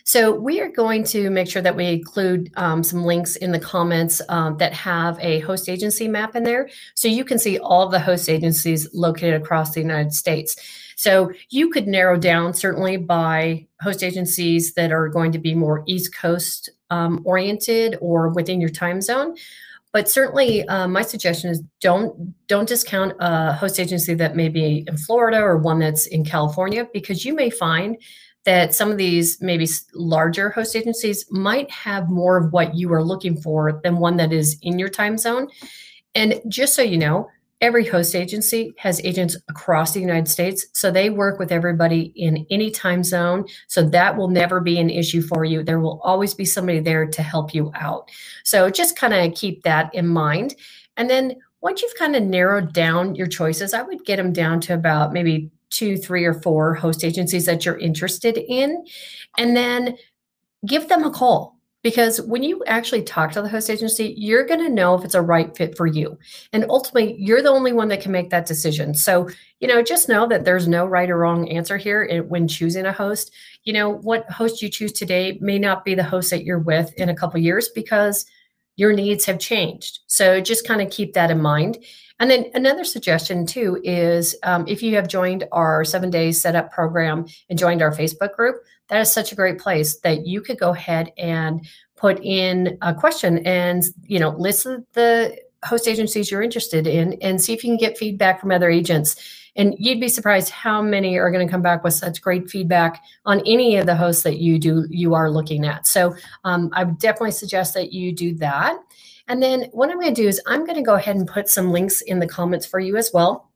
So 0.08 0.34
we 0.34 0.62
are 0.62 0.70
going 0.70 1.04
to 1.08 1.30
make 1.30 1.50
sure 1.50 1.62
that 1.62 1.76
we 1.76 1.88
include 1.88 2.50
um, 2.56 2.82
some 2.82 3.04
links 3.04 3.36
in 3.36 3.52
the 3.52 3.60
comments 3.60 4.22
um, 4.30 4.56
that 4.56 4.72
have 4.72 5.20
a 5.20 5.42
host 5.42 5.68
agency 5.68 6.08
map 6.08 6.34
in 6.34 6.46
there, 6.46 6.70
so 6.96 7.10
you 7.10 7.26
can 7.26 7.38
see 7.38 7.60
all 7.60 7.90
the 7.90 8.00
host 8.00 8.30
agencies 8.30 8.88
located 8.94 9.34
across 9.34 9.74
the 9.74 9.82
United 9.82 10.14
States. 10.14 10.56
So 10.96 11.34
you 11.50 11.70
could 11.72 11.90
narrow 11.90 12.16
down 12.18 12.54
certainly 12.54 12.96
by 12.96 13.68
host 13.82 14.02
agencies 14.02 14.74
that 14.76 14.94
are 14.94 15.10
going 15.10 15.34
to 15.34 15.40
be 15.40 15.54
more 15.54 15.84
East 15.88 16.16
Coast 16.16 16.70
um, 16.90 17.22
oriented 17.26 17.98
or 18.00 18.30
within 18.30 18.62
your 18.62 18.70
time 18.70 19.02
zone. 19.02 19.36
But 19.92 20.08
certainly, 20.08 20.66
uh, 20.70 20.88
my 20.88 21.02
suggestion 21.02 21.50
is 21.50 21.62
don't 21.82 22.34
don't 22.48 22.68
discount 22.68 23.14
a 23.20 23.52
host 23.52 23.78
agency 23.78 24.14
that 24.14 24.38
may 24.38 24.48
be 24.48 24.86
in 24.88 24.96
Florida 24.96 25.40
or 25.40 25.58
one 25.58 25.80
that's 25.80 26.08
in 26.08 26.24
California 26.24 26.88
because 26.94 27.26
you 27.26 27.36
may 27.36 27.50
find 27.50 27.98
that 28.48 28.74
some 28.74 28.90
of 28.90 28.98
these 28.98 29.42
maybe 29.42 29.68
larger 29.94 30.50
host 30.50 30.74
agencies 30.74 31.26
might 31.30 31.70
have 31.70 32.10
more 32.10 32.38
of 32.38 32.54
what 32.54 32.74
you 32.74 32.92
are 32.94 33.04
looking 33.04 33.36
for 33.36 33.82
than 33.84 33.98
one 33.98 34.16
that 34.16 34.32
is 34.32 34.58
in 34.62 34.80
your 34.80 34.88
time 34.88 35.18
zone. 35.18 35.50
And 36.16 36.40
just 36.48 36.74
so 36.74 36.82
you 36.82 36.98
know, 36.98 37.28
every 37.60 37.86
host 37.86 38.16
agency 38.16 38.74
has 38.78 39.04
agents 39.04 39.36
across 39.50 39.92
the 39.92 40.00
United 40.00 40.30
States. 40.30 40.66
So 40.72 40.90
they 40.90 41.10
work 41.10 41.40
with 41.40 41.52
everybody 41.52 42.14
in 42.16 42.48
any 42.50 42.72
time 42.72 43.04
zone. 43.04 43.46
So 43.68 43.84
that 43.90 44.16
will 44.16 44.30
never 44.30 44.62
be 44.62 44.80
an 44.80 44.90
issue 44.90 45.22
for 45.22 45.44
you. 45.44 45.62
There 45.62 45.82
will 45.82 46.00
always 46.02 46.34
be 46.34 46.46
somebody 46.46 46.80
there 46.80 47.06
to 47.06 47.22
help 47.22 47.54
you 47.54 47.70
out. 47.76 48.10
So 48.46 48.70
just 48.70 48.98
kind 48.98 49.14
of 49.14 49.38
keep 49.38 49.64
that 49.64 49.94
in 49.94 50.08
mind. 50.08 50.56
And 50.96 51.10
then 51.10 51.36
once 51.60 51.82
you've 51.82 51.96
kind 51.96 52.16
of 52.16 52.24
narrowed 52.24 52.72
down 52.72 53.14
your 53.16 53.28
choices, 53.28 53.74
I 53.74 53.82
would 53.82 54.06
get 54.06 54.16
them 54.16 54.32
down 54.32 54.62
to 54.62 54.74
about 54.74 55.12
maybe 55.12 55.52
two, 55.70 55.98
three, 55.98 56.26
or 56.26 56.34
four 56.34 56.74
host 56.74 57.04
agencies 57.04 57.46
that 57.46 57.66
you're 57.66 57.78
interested 57.78 58.38
in. 58.38 58.86
And 59.38 59.56
then 59.56 59.98
give 60.66 60.90
them 60.90 61.04
a 61.04 61.12
call 61.12 61.58
because 61.84 62.20
when 62.22 62.44
you 62.44 62.64
actually 62.66 63.04
talk 63.04 63.32
to 63.32 63.42
the 63.42 63.48
host 63.48 63.70
agency, 63.70 64.14
you're 64.18 64.46
going 64.46 64.60
to 64.60 64.70
know 64.70 64.96
if 64.96 65.06
it's 65.06 65.16
a 65.16 65.22
right 65.22 65.56
fit 65.56 65.78
for 65.78 65.86
you. 65.86 66.18
And 66.52 66.66
ultimately, 66.70 67.16
you're 67.18 67.42
the 67.42 67.50
only 67.50 67.72
one 67.72 67.88
that 67.90 68.02
can 68.02 68.12
make 68.12 68.30
that 68.32 68.46
decision. 68.46 68.94
So, 68.94 69.30
you 69.60 69.68
know, 69.68 69.82
just 69.82 70.10
know 70.10 70.28
that 70.28 70.44
there's 70.44 70.68
no 70.68 70.86
right 70.86 71.10
or 71.10 71.18
wrong 71.18 71.48
answer 71.50 71.78
here 71.78 72.24
when 72.24 72.48
choosing 72.48 72.86
a 72.86 72.92
host. 72.92 73.32
You 73.64 73.74
know, 73.74 73.90
what 73.90 74.30
host 74.30 74.62
you 74.62 74.70
choose 74.70 74.92
today 74.92 75.38
may 75.40 75.60
not 75.60 75.86
be 75.86 75.96
the 75.96 76.04
host 76.04 76.30
that 76.32 76.44
you're 76.44 76.60
with 76.60 76.94
in 76.96 77.10
a 77.10 77.16
couple 77.16 77.40
years 77.40 77.70
because 77.70 78.26
your 78.78 78.94
needs 78.94 79.26
have 79.26 79.40
changed. 79.40 80.00
So 80.08 80.40
just 80.40 80.66
kind 80.66 80.82
of 80.82 80.90
keep 80.90 81.14
that 81.14 81.30
in 81.30 81.42
mind. 81.42 81.80
And 82.20 82.32
then 82.32 82.46
another 82.54 82.84
suggestion 82.84 83.46
too 83.46 83.80
is 83.84 84.36
um, 84.44 84.66
if 84.68 84.82
you 84.82 84.96
have 84.96 85.08
joined 85.08 85.44
our 85.52 85.84
seven 85.84 86.10
days 86.10 86.42
setup 86.42 86.72
program 86.72 87.26
and 87.50 87.60
joined 87.60 87.82
our 87.82 87.92
Facebook 87.92 88.34
group, 88.34 88.56
that 88.88 89.02
is 89.02 89.12
such 89.12 89.32
a 89.32 89.36
great 89.36 89.60
place 89.60 90.00
that 90.00 90.26
you 90.26 90.42
could 90.42 90.58
go 90.58 90.72
ahead 90.72 91.12
and 91.18 91.68
put 91.96 92.20
in 92.24 92.78
a 92.82 92.94
question 92.94 93.40
and 93.40 93.84
you 94.04 94.20
know 94.20 94.30
list 94.30 94.66
the 94.94 95.38
host 95.66 95.88
agencies 95.88 96.30
you're 96.30 96.44
interested 96.44 96.86
in 96.86 97.14
and 97.22 97.42
see 97.42 97.54
if 97.54 97.64
you 97.64 97.72
can 97.72 97.78
get 97.78 97.98
feedback 97.98 98.40
from 98.40 98.52
other 98.52 98.70
agents 98.70 99.16
and 99.58 99.76
you'd 99.78 100.00
be 100.00 100.08
surprised 100.08 100.50
how 100.52 100.82
many 100.82 101.18
are 101.18 101.32
going 101.32 101.46
to 101.46 101.52
come 101.52 101.64
back 101.64 101.84
with 101.84 101.96
such 101.96 102.22
great 102.22 102.50
feedback 102.50 103.04
on 103.26 103.42
any 103.46 103.76
of 103.76 103.88
the 103.88 103.96
hosts 103.96 104.24
that 104.24 104.38
you 104.38 104.58
do 104.60 104.86
you 104.90 105.16
are 105.16 105.30
looking 105.30 105.66
at. 105.66 105.86
So 105.86 106.16
um, 106.46 106.70
i 106.74 106.84
would 106.84 107.00
definitely 107.00 107.32
suggest 107.32 107.74
that 107.74 107.92
you 107.92 108.14
do 108.14 108.34
that. 108.36 108.78
And 109.28 109.44
then 109.44 109.64
what 109.72 109.90
i'm 109.90 110.00
going 110.00 110.14
to 110.14 110.22
do 110.22 110.28
is 110.28 110.40
i'm 110.48 110.64
going 110.66 110.78
to 110.78 110.82
go 110.82 110.96
ahead 110.96 111.18
and 111.18 111.28
put 111.28 111.50
some 111.50 111.72
links 111.72 112.02
in 112.02 112.20
the 112.20 112.28
comments 112.28 112.66
for 112.66 112.80
you 112.80 112.96
as 112.96 113.12
well 113.14 113.52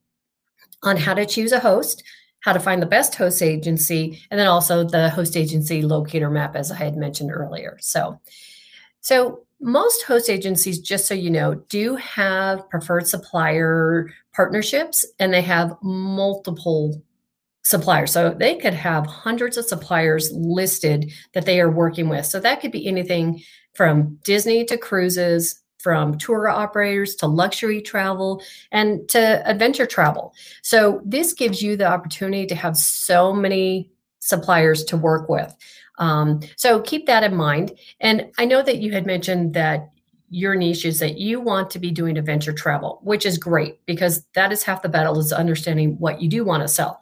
on 0.83 0.97
how 0.97 1.13
to 1.13 1.25
choose 1.25 1.53
a 1.53 1.59
host 1.59 2.03
how 2.41 2.51
to 2.51 2.59
find 2.59 2.81
the 2.81 2.87
best 2.87 3.15
host 3.15 3.41
agency 3.41 4.19
and 4.31 4.39
then 4.39 4.47
also 4.47 4.83
the 4.83 5.09
host 5.11 5.37
agency 5.37 5.81
locator 5.81 6.29
map 6.29 6.55
as 6.55 6.71
i 6.71 6.75
had 6.75 6.97
mentioned 6.97 7.31
earlier. 7.31 7.77
So 7.79 8.19
so 8.99 9.45
most 9.61 10.03
host 10.03 10.29
agencies, 10.29 10.79
just 10.79 11.05
so 11.05 11.13
you 11.13 11.29
know, 11.29 11.55
do 11.69 11.95
have 11.95 12.67
preferred 12.69 13.07
supplier 13.07 14.09
partnerships 14.33 15.05
and 15.19 15.33
they 15.33 15.41
have 15.41 15.77
multiple 15.83 17.01
suppliers. 17.63 18.11
So 18.11 18.31
they 18.31 18.55
could 18.55 18.73
have 18.73 19.05
hundreds 19.05 19.57
of 19.57 19.65
suppliers 19.65 20.31
listed 20.33 21.11
that 21.33 21.45
they 21.45 21.61
are 21.61 21.69
working 21.69 22.09
with. 22.09 22.25
So 22.25 22.39
that 22.39 22.59
could 22.59 22.71
be 22.71 22.87
anything 22.87 23.43
from 23.75 24.17
Disney 24.23 24.65
to 24.65 24.77
cruises, 24.77 25.61
from 25.77 26.17
tour 26.17 26.47
operators 26.47 27.15
to 27.15 27.27
luxury 27.27 27.81
travel 27.81 28.41
and 28.71 29.07
to 29.09 29.47
adventure 29.47 29.85
travel. 29.85 30.33
So 30.63 31.01
this 31.05 31.33
gives 31.33 31.61
you 31.61 31.75
the 31.75 31.87
opportunity 31.87 32.45
to 32.47 32.55
have 32.55 32.77
so 32.77 33.33
many 33.33 33.90
suppliers 34.21 34.83
to 34.85 34.95
work 34.95 35.27
with. 35.27 35.53
Um, 35.97 36.39
so 36.55 36.79
keep 36.81 37.05
that 37.07 37.23
in 37.23 37.35
mind. 37.35 37.77
And 37.99 38.31
I 38.37 38.45
know 38.45 38.61
that 38.63 38.77
you 38.77 38.93
had 38.93 39.05
mentioned 39.05 39.53
that 39.53 39.89
your 40.29 40.55
niche 40.55 40.85
is 40.85 40.99
that 40.99 41.17
you 41.17 41.41
want 41.41 41.69
to 41.71 41.79
be 41.79 41.91
doing 41.91 42.17
adventure 42.17 42.53
travel, 42.53 43.01
which 43.03 43.25
is 43.25 43.37
great 43.37 43.85
because 43.85 44.25
that 44.33 44.51
is 44.51 44.63
half 44.63 44.81
the 44.81 44.89
battle 44.89 45.19
is 45.19 45.33
understanding 45.33 45.99
what 45.99 46.21
you 46.21 46.29
do 46.29 46.45
want 46.45 46.63
to 46.63 46.69
sell. 46.69 47.01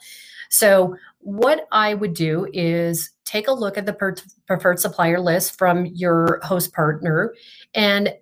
So 0.50 0.98
what 1.20 1.68
I 1.72 1.94
would 1.94 2.16
do 2.16 2.48
is 2.52 3.12
take 3.26 3.48
a 3.48 3.54
look 3.54 3.78
at 3.78 3.86
the 3.86 3.94
per- 3.94 4.16
preferred 4.48 4.80
supplier 4.80 5.20
list 5.20 5.58
from 5.58 5.86
your 5.86 6.40
host 6.42 6.74
partner 6.74 7.36
and 7.76 8.16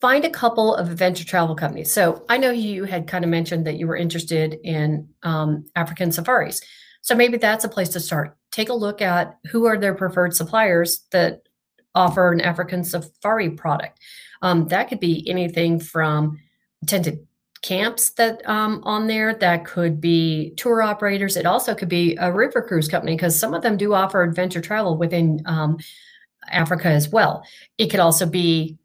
find 0.00 0.24
a 0.24 0.30
couple 0.30 0.74
of 0.74 0.90
adventure 0.90 1.24
travel 1.24 1.54
companies. 1.54 1.92
So 1.92 2.24
I 2.28 2.36
know 2.36 2.50
you 2.50 2.84
had 2.84 3.06
kind 3.06 3.24
of 3.24 3.30
mentioned 3.30 3.64
that 3.68 3.76
you 3.76 3.86
were 3.86 3.96
interested 3.96 4.58
in 4.64 5.08
um, 5.22 5.64
African 5.76 6.10
safaris. 6.10 6.60
So 7.02 7.14
maybe 7.14 7.36
that's 7.36 7.64
a 7.64 7.68
place 7.68 7.90
to 7.90 8.00
start. 8.00 8.36
Take 8.50 8.68
a 8.68 8.74
look 8.74 9.02
at 9.02 9.38
who 9.48 9.66
are 9.66 9.76
their 9.76 9.94
preferred 9.94 10.34
suppliers 10.34 11.04
that 11.10 11.42
offer 11.94 12.32
an 12.32 12.40
African 12.40 12.84
safari 12.84 13.50
product. 13.50 13.98
Um, 14.40 14.68
that 14.68 14.88
could 14.88 15.00
be 15.00 15.28
anything 15.28 15.78
from 15.78 16.40
tented 16.86 17.26
camps 17.62 18.10
that 18.10 18.46
um, 18.48 18.82
on 18.84 19.06
there. 19.06 19.34
That 19.34 19.64
could 19.64 20.00
be 20.00 20.54
tour 20.56 20.82
operators. 20.82 21.36
It 21.36 21.46
also 21.46 21.74
could 21.74 21.88
be 21.88 22.16
a 22.16 22.32
river 22.32 22.62
cruise 22.62 22.88
company 22.88 23.14
because 23.14 23.38
some 23.38 23.54
of 23.54 23.62
them 23.62 23.76
do 23.76 23.94
offer 23.94 24.22
adventure 24.22 24.60
travel 24.60 24.96
within 24.96 25.42
um, 25.46 25.78
Africa 26.50 26.88
as 26.88 27.08
well. 27.08 27.44
It 27.78 27.88
could 27.88 28.00
also 28.00 28.26
be 28.26 28.78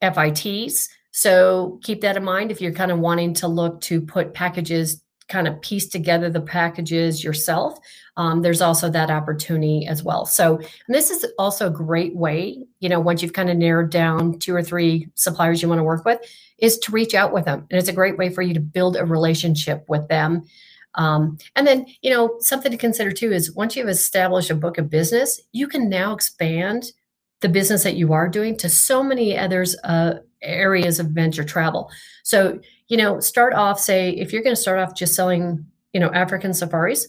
FITs. 0.00 0.88
So 1.10 1.80
keep 1.82 2.00
that 2.02 2.16
in 2.16 2.24
mind 2.24 2.50
if 2.50 2.60
you're 2.60 2.72
kind 2.72 2.90
of 2.90 2.98
wanting 2.98 3.34
to 3.34 3.48
look 3.48 3.80
to 3.82 4.00
put 4.00 4.34
packages 4.34 5.02
kind 5.32 5.48
of 5.48 5.60
piece 5.62 5.88
together 5.88 6.28
the 6.28 6.40
packages 6.40 7.24
yourself, 7.24 7.78
um, 8.16 8.42
there's 8.42 8.60
also 8.60 8.90
that 8.90 9.10
opportunity 9.10 9.86
as 9.86 10.02
well. 10.04 10.26
So, 10.26 10.56
and 10.56 10.94
this 10.94 11.10
is 11.10 11.26
also 11.38 11.66
a 11.66 11.70
great 11.70 12.14
way, 12.14 12.66
you 12.80 12.88
know, 12.88 13.00
once 13.00 13.22
you've 13.22 13.32
kind 13.32 13.48
of 13.48 13.56
narrowed 13.56 13.90
down 13.90 14.38
two 14.38 14.54
or 14.54 14.62
three 14.62 15.08
suppliers 15.14 15.62
you 15.62 15.68
want 15.68 15.78
to 15.78 15.84
work 15.84 16.04
with, 16.04 16.20
is 16.58 16.78
to 16.80 16.92
reach 16.92 17.14
out 17.14 17.32
with 17.32 17.46
them. 17.46 17.66
And 17.70 17.78
it's 17.78 17.88
a 17.88 17.94
great 17.94 18.18
way 18.18 18.28
for 18.28 18.42
you 18.42 18.52
to 18.52 18.60
build 18.60 18.96
a 18.96 19.04
relationship 19.06 19.84
with 19.88 20.06
them. 20.08 20.42
Um, 20.94 21.38
and 21.56 21.66
then, 21.66 21.86
you 22.02 22.10
know, 22.10 22.36
something 22.40 22.70
to 22.70 22.76
consider 22.76 23.10
too 23.12 23.32
is 23.32 23.54
once 23.54 23.74
you've 23.74 23.88
established 23.88 24.50
a 24.50 24.54
book 24.54 24.76
of 24.76 24.90
business, 24.90 25.40
you 25.52 25.66
can 25.66 25.88
now 25.88 26.12
expand 26.12 26.92
the 27.40 27.48
business 27.48 27.82
that 27.82 27.96
you 27.96 28.12
are 28.12 28.28
doing 28.28 28.56
to 28.58 28.68
so 28.68 29.02
many 29.02 29.36
others 29.36 29.74
uh, 29.84 30.14
areas 30.42 31.00
of 31.00 31.06
venture 31.08 31.44
travel. 31.44 31.90
So 32.24 32.60
you 32.92 32.98
know, 32.98 33.18
start 33.20 33.54
off, 33.54 33.80
say, 33.80 34.10
if 34.10 34.34
you're 34.34 34.42
going 34.42 34.54
to 34.54 34.60
start 34.60 34.78
off 34.78 34.94
just 34.94 35.14
selling, 35.14 35.64
you 35.94 35.98
know, 35.98 36.10
African 36.10 36.52
safaris, 36.52 37.08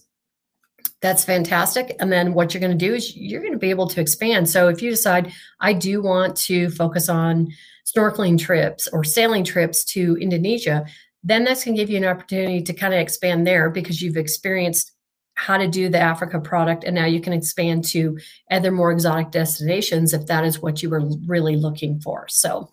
that's 1.02 1.25
fantastic. 1.25 1.94
And 2.00 2.10
then 2.10 2.34
what 2.34 2.54
you're 2.54 2.62
going 2.62 2.72
to 2.72 2.86
do 2.88 2.94
is 2.94 3.18
you're 3.18 3.42
going 3.42 3.52
to 3.52 3.60
be 3.60 3.70
able 3.70 3.88
to 3.88 4.00
expand. 4.00 4.50
So 4.50 4.70
if 4.70 4.82
you 4.82 4.90
decide, 4.90 5.34
I 5.60 5.74
do 5.74 6.02
want 6.02 6.38
to 6.38 6.70
focus 6.70 7.10
on 7.10 7.50
snorkeling 7.86 8.40
trips 8.40 8.88
or 8.88 9.04
sailing 9.04 9.44
trips 9.44 9.84
to 9.96 10.16
Indonesia, 10.22 10.86
then 11.22 11.44
that's 11.44 11.66
going 11.66 11.75
to 11.75 11.82
give 11.82 11.90
you 11.90 11.98
an 11.98 12.06
opportunity 12.06 12.62
to 12.62 12.74
kind 12.74 12.94
of 12.94 13.02
expand 13.02 13.46
there 13.46 13.70
because 13.70 14.02
you've 14.02 14.16
experienced 14.16 14.94
how 15.34 15.58
to 15.58 15.68
do 15.68 15.90
the 15.90 16.00
Africa 16.00 16.40
product. 16.40 16.86
And 16.86 16.96
now 16.96 17.08
you 17.08 17.20
can 17.20 17.34
expand 17.34 17.84
to 17.90 18.18
other 18.50 18.72
more 18.72 18.94
exotic 18.94 19.32
destinations 19.32 20.13
if 20.13 20.28
that 20.28 20.46
is 20.46 20.62
what 20.62 20.82
you 20.82 20.90
were 20.90 21.04
really 21.25 21.58
looking 21.58 22.00
for. 22.00 22.25
So, 22.30 22.70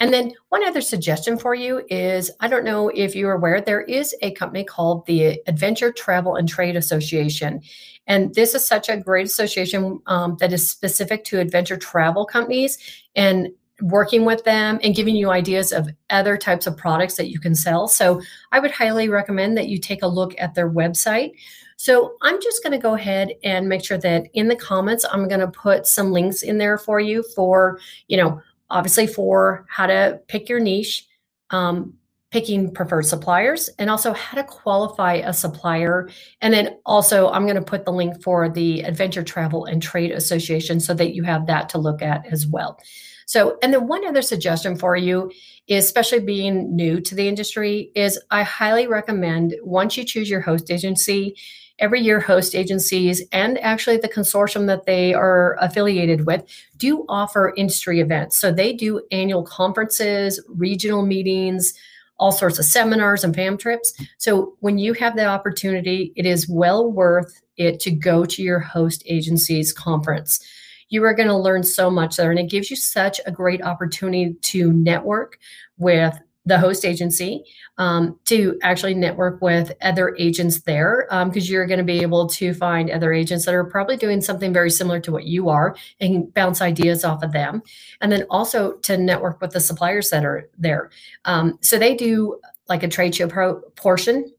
and 0.00 0.12
then 0.12 0.32
one 0.48 0.64
other 0.64 0.80
suggestion 0.80 1.38
for 1.38 1.54
you 1.54 1.82
is 1.90 2.30
I 2.40 2.48
don't 2.48 2.64
know 2.64 2.88
if 2.88 3.14
you're 3.14 3.32
aware, 3.32 3.60
there 3.60 3.82
is 3.82 4.14
a 4.22 4.32
company 4.32 4.64
called 4.64 5.06
the 5.06 5.40
Adventure 5.46 5.92
Travel 5.92 6.36
and 6.36 6.48
Trade 6.48 6.76
Association. 6.76 7.60
And 8.06 8.34
this 8.34 8.54
is 8.54 8.66
such 8.66 8.88
a 8.88 8.96
great 8.96 9.26
association 9.26 10.00
um, 10.06 10.36
that 10.40 10.52
is 10.52 10.68
specific 10.68 11.24
to 11.24 11.40
adventure 11.40 11.76
travel 11.76 12.24
companies 12.24 12.78
and 13.14 13.48
working 13.82 14.24
with 14.24 14.42
them 14.44 14.80
and 14.82 14.94
giving 14.94 15.16
you 15.16 15.30
ideas 15.30 15.72
of 15.72 15.88
other 16.08 16.36
types 16.36 16.66
of 16.66 16.76
products 16.76 17.16
that 17.16 17.28
you 17.28 17.38
can 17.38 17.54
sell. 17.54 17.88
So 17.88 18.22
I 18.52 18.58
would 18.58 18.70
highly 18.70 19.08
recommend 19.08 19.56
that 19.58 19.68
you 19.68 19.78
take 19.78 20.02
a 20.02 20.06
look 20.06 20.34
at 20.38 20.54
their 20.54 20.70
website. 20.70 21.32
So 21.76 22.16
I'm 22.22 22.40
just 22.40 22.62
going 22.62 22.72
to 22.72 22.78
go 22.78 22.94
ahead 22.94 23.32
and 23.44 23.68
make 23.68 23.84
sure 23.84 23.98
that 23.98 24.28
in 24.32 24.48
the 24.48 24.56
comments, 24.56 25.04
I'm 25.10 25.28
going 25.28 25.40
to 25.40 25.48
put 25.48 25.86
some 25.86 26.10
links 26.10 26.42
in 26.42 26.56
there 26.56 26.78
for 26.78 27.00
you 27.00 27.22
for, 27.34 27.78
you 28.08 28.16
know, 28.16 28.40
obviously 28.70 29.06
for 29.06 29.66
how 29.68 29.86
to 29.86 30.20
pick 30.28 30.48
your 30.48 30.60
niche, 30.60 31.06
um, 31.50 31.94
picking 32.30 32.72
preferred 32.72 33.06
suppliers, 33.06 33.70
and 33.78 33.88
also 33.88 34.12
how 34.12 34.36
to 34.36 34.44
qualify 34.44 35.14
a 35.14 35.32
supplier. 35.32 36.08
And 36.40 36.52
then 36.52 36.76
also, 36.84 37.30
I'm 37.30 37.44
going 37.44 37.56
to 37.56 37.62
put 37.62 37.84
the 37.84 37.92
link 37.92 38.22
for 38.22 38.48
the 38.48 38.80
Adventure 38.80 39.22
Travel 39.22 39.64
and 39.64 39.82
Trade 39.82 40.10
Association 40.10 40.80
so 40.80 40.92
that 40.94 41.14
you 41.14 41.22
have 41.22 41.46
that 41.46 41.68
to 41.70 41.78
look 41.78 42.02
at 42.02 42.26
as 42.26 42.46
well. 42.46 42.78
So, 43.26 43.58
and 43.62 43.72
then 43.72 43.86
one 43.86 44.06
other 44.06 44.22
suggestion 44.22 44.76
for 44.76 44.96
you 44.96 45.30
especially 45.68 46.20
being 46.20 46.74
new 46.74 47.00
to 47.00 47.14
the 47.14 47.28
industry, 47.28 47.90
is 47.94 48.20
I 48.30 48.42
highly 48.42 48.86
recommend 48.86 49.54
once 49.62 49.96
you 49.96 50.04
choose 50.04 50.30
your 50.30 50.40
host 50.40 50.70
agency, 50.70 51.36
every 51.78 52.00
year 52.00 52.20
host 52.20 52.54
agencies 52.54 53.22
and 53.32 53.58
actually 53.58 53.98
the 53.98 54.08
consortium 54.08 54.66
that 54.66 54.86
they 54.86 55.12
are 55.12 55.56
affiliated 55.60 56.26
with 56.26 56.42
do 56.76 57.04
offer 57.08 57.52
industry 57.56 58.00
events. 58.00 58.36
So 58.38 58.50
they 58.50 58.72
do 58.72 59.02
annual 59.10 59.42
conferences, 59.42 60.40
regional 60.48 61.04
meetings, 61.04 61.74
all 62.18 62.32
sorts 62.32 62.58
of 62.58 62.64
seminars 62.64 63.24
and 63.24 63.34
fam 63.34 63.58
trips. 63.58 63.92
So 64.18 64.56
when 64.60 64.78
you 64.78 64.94
have 64.94 65.16
the 65.16 65.26
opportunity, 65.26 66.12
it 66.16 66.24
is 66.24 66.48
well 66.48 66.90
worth 66.90 67.42
it 67.56 67.78
to 67.80 67.90
go 67.90 68.24
to 68.24 68.42
your 68.42 68.58
host 68.58 69.02
agency's 69.06 69.72
conference. 69.72 70.40
You 70.88 71.04
are 71.04 71.14
going 71.14 71.28
to 71.28 71.36
learn 71.36 71.64
so 71.64 71.90
much 71.90 72.16
there, 72.16 72.30
and 72.30 72.38
it 72.38 72.48
gives 72.48 72.70
you 72.70 72.76
such 72.76 73.20
a 73.26 73.32
great 73.32 73.60
opportunity 73.60 74.34
to 74.34 74.72
network 74.72 75.38
with 75.78 76.18
the 76.46 76.58
host 76.58 76.84
agency 76.84 77.44
um, 77.76 78.18
to 78.24 78.58
actually 78.62 78.94
network 78.94 79.42
with 79.42 79.72
other 79.82 80.14
agents 80.16 80.60
there 80.60 81.06
because 81.10 81.48
um, 81.48 81.52
you're 81.52 81.66
going 81.66 81.78
to 81.78 81.84
be 81.84 82.00
able 82.00 82.28
to 82.28 82.54
find 82.54 82.88
other 82.88 83.12
agents 83.12 83.44
that 83.44 83.54
are 83.54 83.64
probably 83.64 83.96
doing 83.96 84.20
something 84.20 84.52
very 84.52 84.70
similar 84.70 85.00
to 85.00 85.10
what 85.10 85.24
you 85.24 85.48
are 85.48 85.76
and 86.00 86.32
bounce 86.32 86.62
ideas 86.62 87.04
off 87.04 87.22
of 87.22 87.32
them. 87.32 87.62
And 88.00 88.10
then 88.10 88.24
also 88.30 88.74
to 88.78 88.96
network 88.96 89.40
with 89.40 89.50
the 89.50 89.60
suppliers 89.60 90.08
that 90.10 90.24
are 90.24 90.48
there. 90.56 90.90
Um, 91.24 91.58
so 91.60 91.78
they 91.78 91.96
do 91.96 92.40
like 92.68 92.84
a 92.84 92.88
trade 92.88 93.14
show 93.14 93.28
pro- 93.28 93.60
portion 93.74 94.32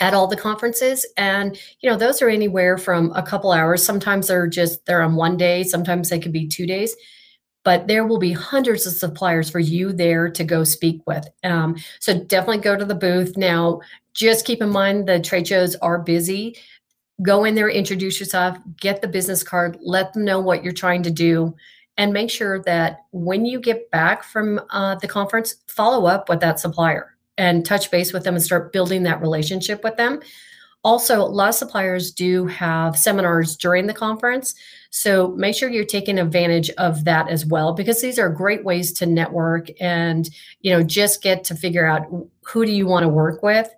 at 0.00 0.14
all 0.14 0.26
the 0.26 0.36
conferences. 0.36 1.06
And 1.16 1.58
you 1.80 1.90
know 1.90 1.96
those 1.96 2.20
are 2.22 2.28
anywhere 2.28 2.78
from 2.78 3.12
a 3.14 3.22
couple 3.22 3.52
hours. 3.52 3.84
Sometimes 3.84 4.28
they're 4.28 4.48
just 4.48 4.84
they're 4.86 5.02
on 5.02 5.14
one 5.14 5.36
day. 5.36 5.62
Sometimes 5.62 6.08
they 6.08 6.18
could 6.18 6.32
be 6.32 6.48
two 6.48 6.66
days 6.66 6.96
but 7.64 7.86
there 7.86 8.06
will 8.06 8.18
be 8.18 8.32
hundreds 8.32 8.86
of 8.86 8.94
suppliers 8.94 9.50
for 9.50 9.58
you 9.58 9.92
there 9.92 10.28
to 10.30 10.44
go 10.44 10.64
speak 10.64 11.00
with. 11.06 11.28
Um, 11.44 11.76
so 12.00 12.18
definitely 12.18 12.62
go 12.62 12.76
to 12.76 12.84
the 12.84 12.94
booth. 12.94 13.36
Now, 13.36 13.80
just 14.14 14.46
keep 14.46 14.62
in 14.62 14.70
mind 14.70 15.06
the 15.06 15.20
trade 15.20 15.46
shows 15.46 15.76
are 15.76 15.98
busy. 15.98 16.56
Go 17.22 17.44
in 17.44 17.54
there, 17.54 17.68
introduce 17.68 18.20
yourself, 18.20 18.56
get 18.80 19.02
the 19.02 19.08
business 19.08 19.42
card, 19.42 19.76
let 19.80 20.12
them 20.12 20.24
know 20.24 20.40
what 20.40 20.62
you're 20.62 20.72
trying 20.72 21.02
to 21.02 21.10
do, 21.10 21.54
and 21.96 22.12
make 22.12 22.30
sure 22.30 22.62
that 22.62 23.00
when 23.10 23.44
you 23.44 23.60
get 23.60 23.90
back 23.90 24.22
from 24.22 24.60
uh, 24.70 24.94
the 24.96 25.08
conference, 25.08 25.56
follow 25.66 26.06
up 26.06 26.28
with 26.28 26.40
that 26.40 26.60
supplier 26.60 27.16
and 27.36 27.64
touch 27.66 27.90
base 27.90 28.12
with 28.12 28.24
them 28.24 28.34
and 28.34 28.42
start 28.42 28.72
building 28.72 29.02
that 29.02 29.20
relationship 29.20 29.82
with 29.82 29.96
them. 29.96 30.20
Also, 30.84 31.20
a 31.20 31.22
lot 31.22 31.48
of 31.48 31.54
suppliers 31.54 32.12
do 32.12 32.46
have 32.46 32.96
seminars 32.96 33.56
during 33.56 33.86
the 33.86 33.94
conference. 33.94 34.54
So 34.90 35.28
make 35.28 35.54
sure 35.54 35.68
you're 35.68 35.84
taking 35.84 36.18
advantage 36.18 36.70
of 36.70 37.04
that 37.04 37.28
as 37.28 37.44
well, 37.44 37.74
because 37.74 38.00
these 38.00 38.18
are 38.18 38.28
great 38.28 38.64
ways 38.64 38.92
to 38.94 39.06
network 39.06 39.68
and, 39.80 40.28
you 40.60 40.72
know, 40.72 40.82
just 40.82 41.22
get 41.22 41.44
to 41.44 41.54
figure 41.54 41.86
out 41.86 42.06
who 42.42 42.64
do 42.64 42.72
you 42.72 42.86
want 42.86 43.04
to 43.04 43.08
work 43.08 43.42
with 43.42 43.68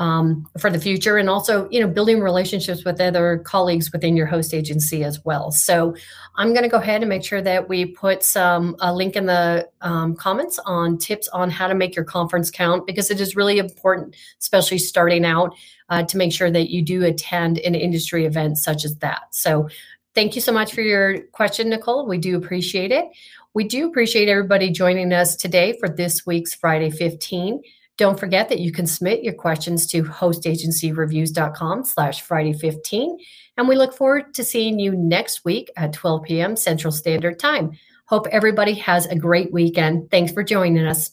um, 0.00 0.46
for 0.58 0.70
the 0.70 0.80
future 0.80 1.18
and 1.18 1.28
also 1.28 1.68
you 1.70 1.78
know 1.78 1.86
building 1.86 2.20
relationships 2.20 2.84
with 2.84 3.00
other 3.00 3.38
colleagues 3.44 3.92
within 3.92 4.16
your 4.16 4.26
host 4.26 4.54
agency 4.54 5.04
as 5.04 5.22
well. 5.24 5.52
So 5.52 5.94
i'm 6.36 6.50
going 6.50 6.62
to 6.62 6.68
go 6.68 6.78
ahead 6.78 7.02
and 7.02 7.08
make 7.08 7.24
sure 7.24 7.42
that 7.42 7.68
we 7.68 7.84
put 7.84 8.24
some 8.24 8.76
a 8.80 8.94
link 8.94 9.14
in 9.14 9.26
the 9.26 9.68
um, 9.82 10.16
comments 10.16 10.58
on 10.64 10.96
tips 10.96 11.28
on 11.28 11.50
how 11.50 11.68
to 11.68 11.74
make 11.74 11.94
your 11.94 12.04
conference 12.04 12.50
count 12.50 12.86
because 12.86 13.10
it 13.10 13.20
is 13.20 13.36
really 13.36 13.58
important 13.58 14.16
especially 14.38 14.78
starting 14.78 15.24
out 15.24 15.54
uh, 15.90 16.04
to 16.04 16.16
make 16.16 16.32
sure 16.32 16.50
that 16.50 16.70
you 16.70 16.82
do 16.82 17.04
attend 17.04 17.58
an 17.58 17.74
industry 17.74 18.24
event 18.24 18.56
such 18.56 18.84
as 18.84 18.96
that. 18.96 19.22
So 19.32 19.68
thank 20.14 20.34
you 20.34 20.40
so 20.40 20.52
much 20.52 20.72
for 20.72 20.82
your 20.82 21.20
question 21.32 21.68
nicole 21.68 22.06
we 22.06 22.18
do 22.18 22.36
appreciate 22.36 22.92
it 22.92 23.06
we 23.54 23.64
do 23.64 23.88
appreciate 23.88 24.28
everybody 24.28 24.70
joining 24.70 25.12
us 25.12 25.36
today 25.36 25.76
for 25.78 25.88
this 25.88 26.24
week's 26.26 26.54
friday 26.54 26.90
15 26.90 27.60
don't 28.00 28.18
forget 28.18 28.48
that 28.48 28.60
you 28.60 28.72
can 28.72 28.86
submit 28.86 29.22
your 29.22 29.34
questions 29.34 29.86
to 29.88 30.02
hostagencyreviews.com 30.02 31.84
slash 31.84 32.22
Friday 32.22 32.54
15. 32.54 33.18
And 33.58 33.68
we 33.68 33.76
look 33.76 33.94
forward 33.94 34.32
to 34.36 34.42
seeing 34.42 34.78
you 34.78 34.92
next 34.96 35.44
week 35.44 35.70
at 35.76 35.92
12 35.92 36.22
p.m. 36.22 36.56
Central 36.56 36.92
Standard 36.92 37.38
Time. 37.38 37.72
Hope 38.06 38.26
everybody 38.28 38.72
has 38.72 39.04
a 39.04 39.16
great 39.16 39.52
weekend. 39.52 40.10
Thanks 40.10 40.32
for 40.32 40.42
joining 40.42 40.86
us. 40.86 41.10